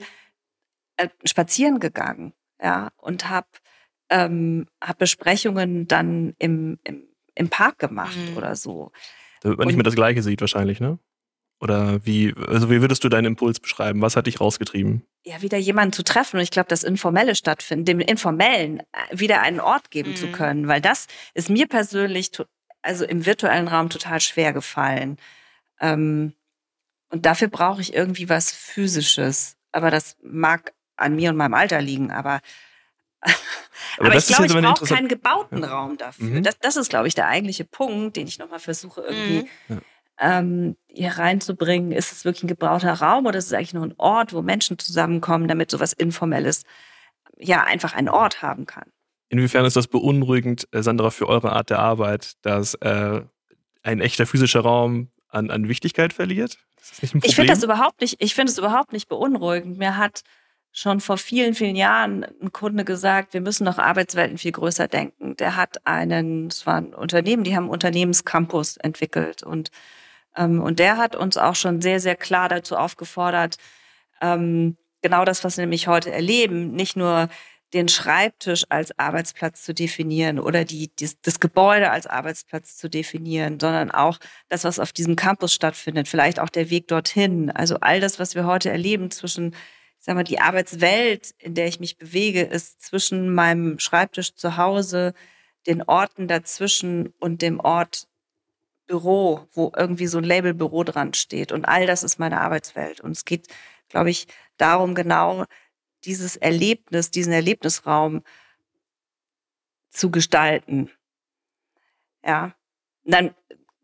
[0.97, 3.47] äh, spazieren gegangen, ja, und habe
[4.09, 7.03] ähm, hab Besprechungen dann im, im,
[7.37, 8.37] im Park gemacht Mhm.
[8.37, 8.91] oder so.
[9.41, 10.97] damit man nicht Und- mehr das Gleiche sieht, wahrscheinlich, ne?
[11.59, 14.01] Oder wie, also wie würdest du deinen Impuls beschreiben?
[14.01, 15.03] Was hat dich rausgetrieben?
[15.23, 19.41] ja, wieder jemanden zu treffen und ich glaube, das Informelle stattfinden, dem Informellen äh, wieder
[19.41, 20.31] einen Ort geben zu Mhm.
[20.31, 22.31] können, weil das ist mir persönlich,
[22.81, 25.17] also im virtuellen Raum total schwer gefallen.
[25.81, 26.33] Ähm,
[27.09, 29.57] und dafür brauche ich irgendwie was Physisches.
[29.71, 32.39] Aber das mag an mir und meinem Alter liegen, aber,
[33.97, 36.25] aber, das ich glaube, ich aber brauche interessante- keinen gebauten Raum dafür.
[36.27, 36.43] Mhm.
[36.43, 39.81] Das, das ist, glaube ich, der eigentliche Punkt, den ich nochmal versuche irgendwie Mhm.
[40.19, 41.91] ähm, hier reinzubringen.
[41.91, 44.77] Ist es wirklich ein gebauter Raum oder ist es eigentlich nur ein Ort, wo Menschen
[44.79, 46.63] zusammenkommen, damit sowas Informelles
[47.37, 48.89] ja einfach einen Ort haben kann?
[49.29, 53.21] Inwiefern ist das beunruhigend, äh, Sandra, für eure Art der Arbeit, dass äh,
[53.83, 56.57] ein echter physischer Raum an, an Wichtigkeit verliert?
[56.79, 57.29] Ist das nicht ein Problem?
[57.29, 59.77] Ich finde das überhaupt nicht, ich finde es überhaupt nicht beunruhigend.
[59.77, 60.21] Mir hat
[60.77, 65.35] schon vor vielen, vielen Jahren ein Kunde gesagt, wir müssen noch Arbeitswelten viel größer denken.
[65.37, 69.71] Der hat einen, es war ein Unternehmen, die haben einen Unternehmenscampus entwickelt und,
[70.35, 73.57] ähm, und der hat uns auch schon sehr, sehr klar dazu aufgefordert,
[74.21, 77.29] ähm, genau das, was wir nämlich heute erleben, nicht nur
[77.73, 83.59] den Schreibtisch als Arbeitsplatz zu definieren oder die, das, das Gebäude als Arbeitsplatz zu definieren,
[83.59, 87.49] sondern auch das, was auf diesem Campus stattfindet, vielleicht auch der Weg dorthin.
[87.49, 89.55] Also all das, was wir heute erleben zwischen,
[90.07, 95.13] sag mal, die Arbeitswelt, in der ich mich bewege, ist zwischen meinem Schreibtisch zu Hause,
[95.67, 98.07] den Orten dazwischen und dem Ort
[98.87, 101.51] Büro, wo irgendwie so ein Label Büro dran steht.
[101.51, 103.01] Und all das ist meine Arbeitswelt.
[103.01, 103.47] Und es geht,
[103.89, 105.43] glaube ich, darum, genau
[106.05, 108.23] dieses Erlebnis, diesen Erlebnisraum
[109.89, 110.89] zu gestalten.
[112.23, 112.55] Ja.
[113.03, 113.35] Und dann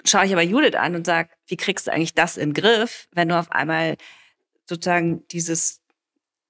[0.05, 3.09] schaue ich aber Judith an und sage, wie kriegst du eigentlich das in den Griff,
[3.11, 3.97] wenn du auf einmal
[4.65, 5.82] sozusagen dieses,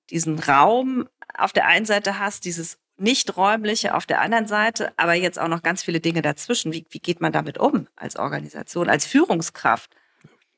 [0.10, 5.14] diesen Raum auf der einen Seite hast, dieses nicht räumliche auf der anderen Seite, aber
[5.16, 6.74] jetzt auch noch ganz viele Dinge dazwischen.
[6.74, 9.96] Wie, wie geht man damit um als Organisation, als Führungskraft?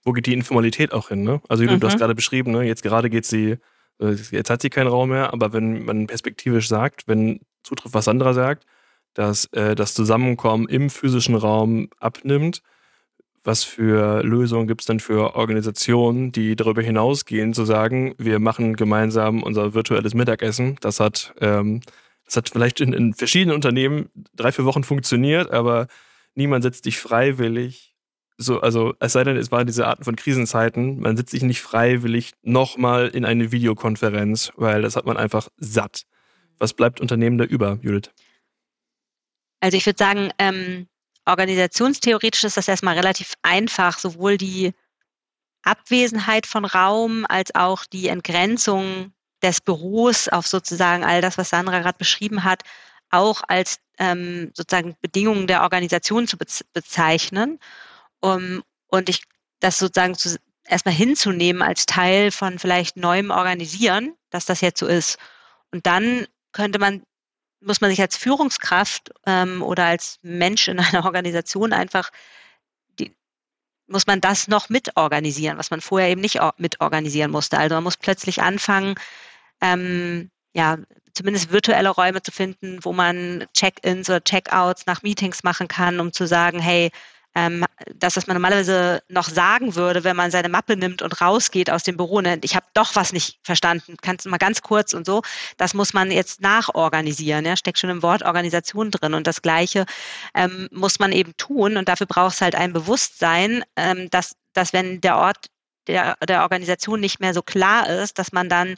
[0.04, 1.24] Wo geht die Informalität auch hin?
[1.24, 1.42] Ne?
[1.48, 2.00] Also Judith, du hast Mhm.
[2.00, 2.64] gerade beschrieben, ne?
[2.64, 3.58] jetzt gerade geht sie,
[4.00, 8.06] äh, jetzt hat sie keinen Raum mehr, aber wenn man perspektivisch sagt, wenn zutrifft, was
[8.06, 8.66] Sandra sagt,
[9.14, 12.62] dass äh, das Zusammenkommen im physischen Raum abnimmt,
[13.46, 18.76] was für Lösungen gibt es denn für Organisationen, die darüber hinausgehen, zu sagen, wir machen
[18.76, 20.78] gemeinsam unser virtuelles Mittagessen.
[20.82, 21.82] Das hat, ähm,
[22.26, 25.88] das hat vielleicht in, in verschiedenen Unternehmen drei, vier Wochen funktioniert, aber
[26.34, 27.96] niemand setzt dich freiwillig
[28.38, 31.62] so, also es sei denn, es waren diese Arten von Krisenzeiten, man setzt sich nicht
[31.62, 36.04] freiwillig nochmal in eine Videokonferenz, weil das hat man einfach satt.
[36.58, 38.12] Was bleibt Unternehmen da über, Judith?
[39.62, 40.88] Also ich würde sagen, ähm,
[41.26, 44.74] organisationstheoretisch ist das erstmal relativ einfach, sowohl die
[45.64, 51.80] Abwesenheit von Raum als auch die Entgrenzung des Büros, auf sozusagen all das, was Sandra
[51.80, 52.64] gerade beschrieben hat,
[53.10, 56.38] auch als ähm, sozusagen Bedingungen der Organisation zu
[56.74, 57.60] bezeichnen.
[58.22, 59.24] Um, und ich
[59.60, 64.88] das sozusagen zu, erstmal hinzunehmen als Teil von vielleicht neuem Organisieren, dass das jetzt so
[64.88, 65.18] ist.
[65.72, 67.04] Und dann könnte man,
[67.66, 72.12] muss man sich als Führungskraft ähm, oder als Mensch in einer Organisation einfach,
[73.88, 77.58] muss man das noch mitorganisieren, was man vorher eben nicht mitorganisieren musste.
[77.58, 78.96] Also man muss plötzlich anfangen,
[79.62, 80.78] ähm, ja,
[81.14, 86.14] zumindest virtuelle Räume zu finden, wo man Check-ins oder Check-outs nach Meetings machen kann, um
[86.14, 86.92] zu sagen, hey,
[87.36, 91.70] ähm, das, was man normalerweise noch sagen würde, wenn man seine Mappe nimmt und rausgeht
[91.70, 94.94] aus dem Büro, ne, ich habe doch was nicht verstanden, kannst du mal ganz kurz
[94.94, 95.22] und so,
[95.58, 99.86] das muss man jetzt nachorganisieren, ja, steckt schon im Wort Organisation drin und das Gleiche
[100.34, 104.74] ähm, muss man eben tun und dafür braucht es halt ein Bewusstsein, ähm, dass, dass
[104.74, 105.48] wenn der Ort
[105.88, 108.76] der, der Organisation nicht mehr so klar ist, dass man dann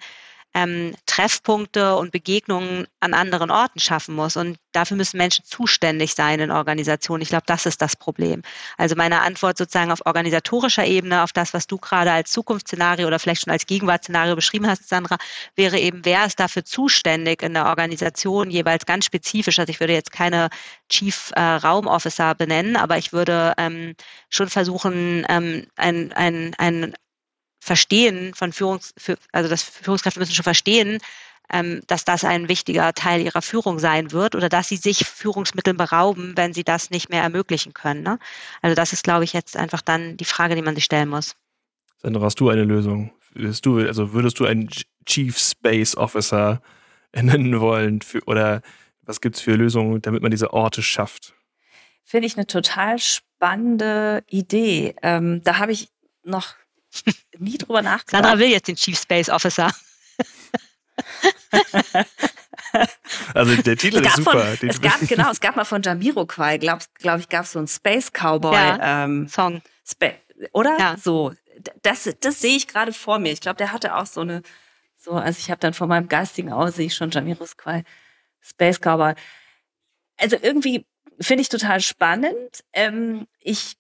[0.58, 4.38] ähm, Treffpunkte und Begegnungen an anderen Orten schaffen muss.
[4.38, 7.22] Und dafür müssen Menschen zuständig sein in Organisationen.
[7.22, 8.42] Ich glaube, das ist das Problem.
[8.76, 13.20] Also meine Antwort sozusagen auf organisatorischer Ebene, auf das, was du gerade als Zukunftsszenario oder
[13.20, 15.18] vielleicht schon als Gegenwartsszenario beschrieben hast, Sandra,
[15.56, 19.60] wäre eben, wer ist dafür zuständig in der Organisation jeweils ganz spezifisch.
[19.60, 20.50] Also ich würde jetzt keine
[20.90, 23.94] Chief äh, Raum Officer benennen, aber ich würde ähm,
[24.32, 26.96] schon versuchen, ähm, ein, ein, ein
[27.68, 28.94] Verstehen von Führungs,
[29.34, 31.00] also das Führungskräfte müssen schon verstehen,
[31.52, 35.76] ähm, dass das ein wichtiger Teil ihrer Führung sein wird oder dass sie sich Führungsmitteln
[35.76, 38.04] berauben, wenn sie das nicht mehr ermöglichen können.
[38.04, 38.20] Ne?
[38.62, 41.36] Also das ist, glaube ich, jetzt einfach dann die Frage, die man sich stellen muss.
[41.98, 43.12] Sandra, hast du eine Lösung?
[43.34, 44.70] Würdest du, also würdest du einen
[45.06, 46.62] Chief Space Officer
[47.14, 48.62] nennen wollen für, oder
[49.02, 51.34] was gibt es für Lösungen, damit man diese Orte schafft?
[52.06, 54.96] Finde ich eine total spannende Idee.
[55.02, 55.90] Ähm, da habe ich
[56.24, 56.56] noch
[57.38, 58.24] nie drüber nachgedacht.
[58.24, 59.72] Sandra will jetzt den Chief Space Officer.
[63.34, 64.56] Also der Titel ist super.
[64.56, 67.60] Von, es gab, genau, es gab mal von Jamiroquai, glaube glaub ich, gab es so
[67.60, 69.62] einen Space Cowboy ja, ähm, Song.
[69.88, 70.12] Spa
[70.54, 70.78] oder?
[70.78, 70.98] Ja.
[70.98, 71.34] So.
[71.82, 73.32] Das, das sehe ich gerade vor mir.
[73.32, 74.44] Ich glaube, der hatte auch so eine,
[74.98, 77.84] so, also ich habe dann vor meinem geistigen Auge sehe ich schon Jamiroquai,
[78.42, 79.16] Space Cowboy.
[80.18, 80.86] Also irgendwie
[81.20, 82.64] finde ich total spannend.
[82.74, 83.78] Ähm, ich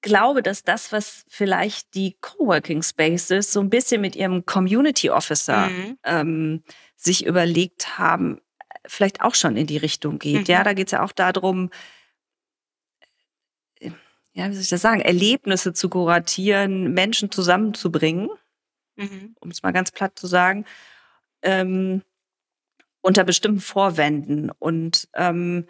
[0.00, 5.68] glaube, dass das, was vielleicht die Coworking Spaces so ein bisschen mit ihrem Community Officer
[5.68, 5.98] mhm.
[6.04, 6.62] ähm,
[6.96, 8.40] sich überlegt haben,
[8.86, 10.48] vielleicht auch schon in die Richtung geht.
[10.48, 10.52] Mhm.
[10.54, 11.70] Ja, da geht es ja auch darum,
[14.38, 18.28] ja, wie soll ich das sagen, Erlebnisse zu kuratieren, Menschen zusammenzubringen,
[18.94, 19.34] mhm.
[19.40, 20.64] um es mal ganz platt zu sagen,
[21.42, 22.02] ähm,
[23.00, 24.52] unter bestimmten Vorwänden.
[24.58, 25.66] Und ähm,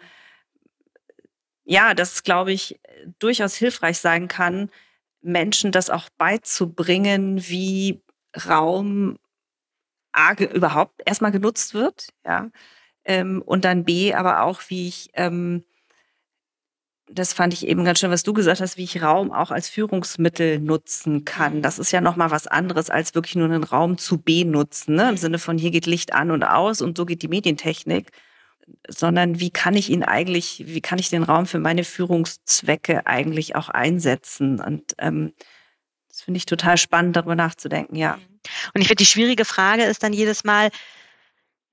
[1.69, 2.79] ja, das glaube ich
[3.19, 4.71] durchaus hilfreich sein kann,
[5.21, 8.01] Menschen das auch beizubringen, wie
[8.47, 9.17] Raum
[10.11, 12.49] A überhaupt erstmal genutzt wird, ja,
[13.05, 15.63] ähm, und dann B, aber auch wie ich, ähm,
[17.07, 19.69] das fand ich eben ganz schön, was du gesagt hast, wie ich Raum auch als
[19.69, 21.61] Führungsmittel nutzen kann.
[21.61, 25.09] Das ist ja noch mal was anderes als wirklich nur einen Raum zu benutzen, ne?
[25.09, 28.11] im Sinne von hier geht Licht an und aus und so geht die Medientechnik
[28.87, 33.55] sondern wie kann ich ihn eigentlich, wie kann ich den Raum für meine Führungszwecke eigentlich
[33.55, 34.59] auch einsetzen?
[34.59, 35.33] Und ähm,
[36.07, 38.17] das finde ich total spannend, darüber nachzudenken, ja.
[38.17, 38.39] Mhm.
[38.73, 40.69] Und ich finde, die schwierige Frage ist dann jedes Mal,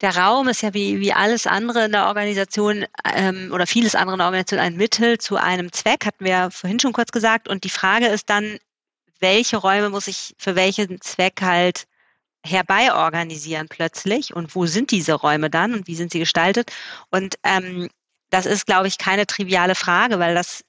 [0.02, 4.14] der Raum ist ja wie, wie alles andere in der Organisation ähm, oder vieles andere
[4.14, 7.48] in der Organisation ein Mittel zu einem Zweck, hatten wir ja vorhin schon kurz gesagt.
[7.48, 8.58] Und die Frage ist dann,
[9.20, 11.84] welche Räume muss ich für welchen Zweck halt
[12.46, 16.72] herbeiorganisieren plötzlich und wo sind diese Räume dann und wie sind sie gestaltet?
[17.10, 17.88] Und ähm,
[18.30, 20.64] das ist, glaube ich, keine triviale Frage, weil das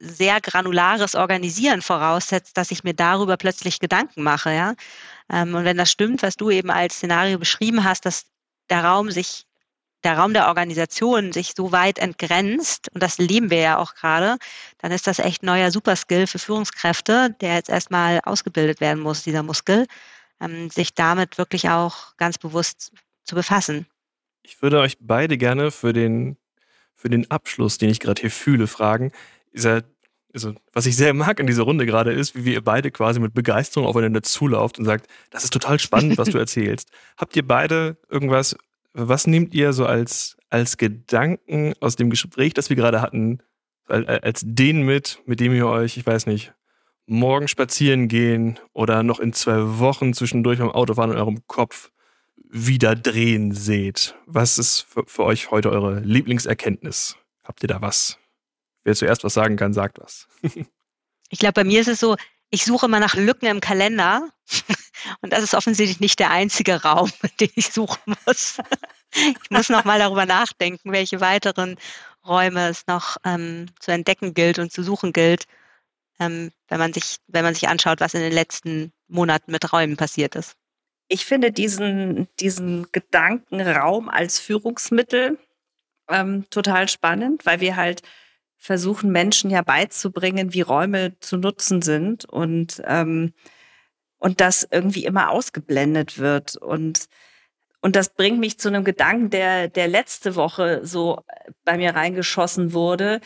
[0.00, 4.52] sehr granulares Organisieren voraussetzt, dass ich mir darüber plötzlich Gedanken mache.
[4.52, 4.74] Ja?
[5.30, 8.26] Ähm, und wenn das stimmt, was du eben als Szenario beschrieben hast, dass
[8.70, 9.44] der Raum sich
[10.04, 14.38] der Raum der Organisation sich so weit entgrenzt, und das leben wir ja auch gerade,
[14.78, 19.42] dann ist das echt neuer Superskill für Führungskräfte, der jetzt erstmal ausgebildet werden muss, dieser
[19.42, 19.86] Muskel
[20.40, 22.92] ähm, sich damit wirklich auch ganz bewusst
[23.24, 23.86] zu befassen.
[24.42, 26.36] Ich würde euch beide gerne für den,
[26.94, 29.12] für den Abschluss, den ich gerade hier fühle, fragen.
[29.52, 29.82] Dieser,
[30.32, 33.34] also, was ich sehr mag in dieser Runde gerade ist, wie ihr beide quasi mit
[33.34, 36.90] Begeisterung aufeinander zulauft und sagt, das ist total spannend, was du erzählst.
[37.16, 38.56] Habt ihr beide irgendwas,
[38.94, 43.40] was nehmt ihr so als, als Gedanken aus dem Gespräch, das wir gerade hatten,
[43.86, 46.52] als den mit, mit dem ihr euch, ich weiß nicht,
[47.08, 51.90] morgen spazieren gehen oder noch in zwei Wochen zwischendurch beim Autofahren in eurem Kopf
[52.50, 54.14] wieder drehen seht.
[54.26, 57.16] Was ist für, für euch heute eure Lieblingserkenntnis?
[57.44, 58.18] Habt ihr da was?
[58.84, 60.28] Wer zuerst was sagen kann, sagt was.
[61.30, 62.16] ich glaube, bei mir ist es so,
[62.50, 64.28] ich suche immer nach Lücken im Kalender
[65.20, 68.58] Und das ist offensichtlich nicht der einzige Raum, den ich suchen muss.
[69.14, 71.76] Ich muss noch mal darüber nachdenken, welche weiteren
[72.26, 75.44] Räume es noch ähm, zu entdecken gilt und zu suchen gilt,
[76.18, 79.96] ähm, wenn man sich, wenn man sich anschaut, was in den letzten Monaten mit Räumen
[79.96, 80.54] passiert ist.
[81.08, 85.38] Ich finde diesen, diesen Gedanken Raum als Führungsmittel
[86.08, 88.02] ähm, total spannend, weil wir halt
[88.56, 93.32] versuchen, Menschen ja beizubringen, wie Räume zu nutzen sind und, ähm,
[94.18, 96.56] und das irgendwie immer ausgeblendet wird.
[96.56, 97.06] Und,
[97.80, 101.22] und das bringt mich zu einem Gedanken, der, der letzte Woche so
[101.64, 103.20] bei mir reingeschossen wurde.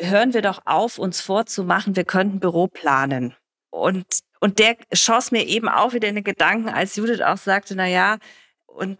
[0.00, 3.34] Hören wir doch auf, uns vorzumachen, wir könnten Büro planen.
[3.70, 4.06] Und,
[4.40, 7.86] und der schoss mir eben auch wieder in den Gedanken, als Judith auch sagte, na
[7.86, 8.18] ja,
[8.66, 8.98] und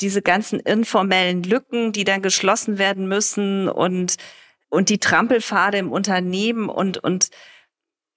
[0.00, 4.16] diese ganzen informellen Lücken, die dann geschlossen werden müssen und,
[4.68, 7.30] und die Trampelpfade im Unternehmen und, und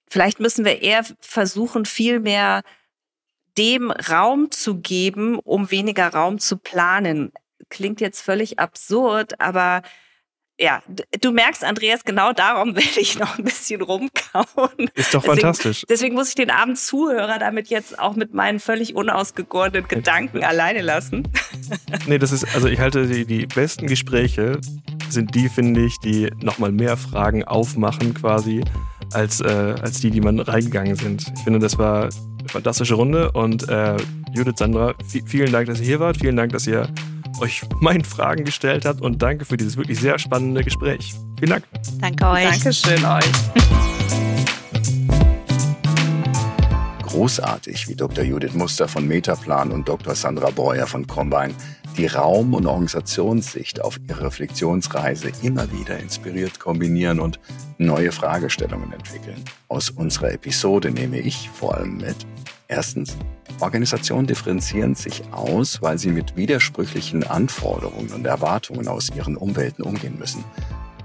[0.08, 2.62] vielleicht müssen wir eher versuchen, viel mehr
[3.58, 7.32] dem Raum zu geben, um weniger Raum zu planen.
[7.68, 9.82] Klingt jetzt völlig absurd, aber
[10.58, 10.82] ja,
[11.20, 14.90] du merkst, Andreas, genau darum will ich noch ein bisschen rumkauen.
[14.94, 15.84] Ist doch deswegen, fantastisch.
[15.88, 20.82] Deswegen muss ich den armen Zuhörer damit jetzt auch mit meinen völlig unausgegorenen Gedanken alleine
[20.82, 21.28] lassen.
[22.06, 24.60] Nee, das ist, also ich halte die, die besten Gespräche
[25.08, 28.62] sind die, finde ich, die nochmal mehr Fragen aufmachen quasi,
[29.12, 31.26] als, äh, als die, die man reingegangen sind.
[31.36, 33.96] Ich finde, das war eine fantastische Runde und äh,
[34.32, 34.94] Judith, Sandra,
[35.26, 36.18] vielen Dank, dass ihr hier wart.
[36.18, 36.88] Vielen Dank, dass ihr
[37.40, 41.14] euch meinen Fragen gestellt habt und danke für dieses wirklich sehr spannende Gespräch.
[41.38, 41.64] Vielen Dank.
[42.00, 42.44] Danke euch.
[42.44, 43.24] Dankeschön euch.
[47.02, 48.24] Großartig, wie Dr.
[48.24, 50.14] Judith Muster von Metaplan und Dr.
[50.14, 51.54] Sandra Breuer von Combine
[51.96, 57.40] die Raum- und Organisationssicht auf ihre Reflexionsreise immer wieder inspiriert kombinieren und
[57.78, 59.42] neue Fragestellungen entwickeln.
[59.68, 62.26] Aus unserer Episode nehme ich vor allem mit,
[62.68, 63.16] erstens,
[63.60, 70.18] Organisationen differenzieren sich aus, weil sie mit widersprüchlichen Anforderungen und Erwartungen aus ihren Umwelten umgehen
[70.18, 70.44] müssen.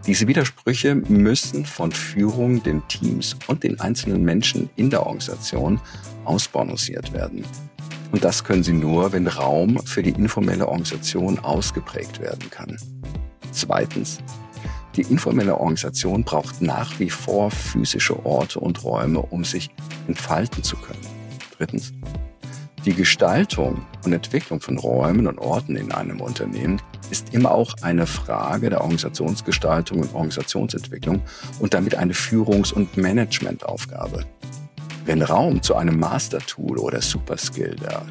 [0.07, 5.79] Diese Widersprüche müssen von Führung, den Teams und den einzelnen Menschen in der Organisation
[6.25, 7.45] ausbalanciert werden.
[8.11, 12.77] Und das können sie nur, wenn Raum für die informelle Organisation ausgeprägt werden kann.
[13.51, 14.17] Zweitens,
[14.95, 19.69] die informelle Organisation braucht nach wie vor physische Orte und Räume, um sich
[20.07, 21.10] entfalten zu können.
[21.61, 21.93] Drittens,
[22.85, 28.07] die Gestaltung und Entwicklung von Räumen und Orten in einem Unternehmen ist immer auch eine
[28.07, 31.21] Frage der Organisationsgestaltung und Organisationsentwicklung
[31.59, 34.25] und damit eine Führungs- und Managementaufgabe.
[35.05, 38.01] Wenn Raum zu einem Master-Tool oder Superskill der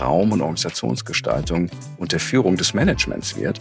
[0.00, 3.60] Raum- und Organisationsgestaltung und der Führung des Managements wird,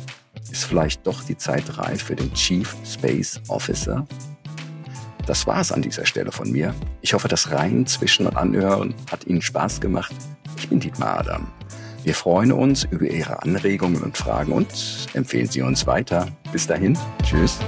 [0.52, 4.08] ist vielleicht doch die Zeit reif für den Chief Space Officer
[5.30, 6.74] das war es an dieser Stelle von mir.
[7.02, 10.16] Ich hoffe, das Rein zwischen und Anhören hat Ihnen Spaß gemacht.
[10.58, 11.48] Ich bin Dietmar Adam.
[12.04, 16.28] Wir freuen uns über Ihre Anregungen und Fragen und empfehlen Sie uns weiter.
[16.52, 17.60] Bis dahin, tschüss.